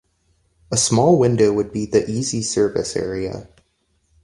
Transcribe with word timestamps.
A 0.71 0.77
small 0.77 1.19
window 1.19 1.53
would 1.53 1.71
be 1.71 1.85
the 1.85 2.09
easy 2.09 2.41
service 2.41 2.95
area. 2.95 3.47